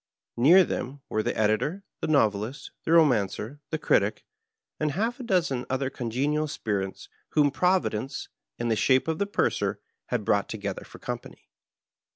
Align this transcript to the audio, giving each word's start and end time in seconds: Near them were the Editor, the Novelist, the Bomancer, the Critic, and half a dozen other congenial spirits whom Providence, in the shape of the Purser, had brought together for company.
Near 0.35 0.63
them 0.63 1.01
were 1.09 1.21
the 1.21 1.37
Editor, 1.37 1.83
the 1.99 2.07
Novelist, 2.07 2.71
the 2.85 2.89
Bomancer, 2.93 3.59
the 3.69 3.77
Critic, 3.77 4.25
and 4.79 4.93
half 4.93 5.19
a 5.19 5.23
dozen 5.23 5.63
other 5.69 5.91
congenial 5.91 6.47
spirits 6.47 7.07
whom 7.33 7.51
Providence, 7.51 8.27
in 8.57 8.69
the 8.69 8.75
shape 8.75 9.07
of 9.07 9.19
the 9.19 9.27
Purser, 9.27 9.79
had 10.07 10.25
brought 10.25 10.49
together 10.49 10.83
for 10.85 10.97
company. 10.97 11.51